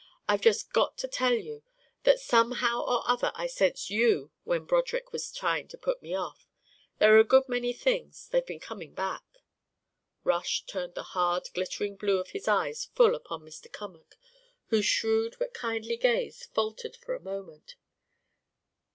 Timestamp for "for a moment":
16.95-17.75